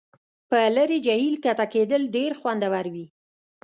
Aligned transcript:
په 0.49 0.59
لرې 0.75 0.97
جهیل 1.05 1.35
کښته 1.43 1.65
کیدل 1.73 2.01
ډیر 2.15 2.31
خوندور 2.39 2.85
وي 2.93 3.05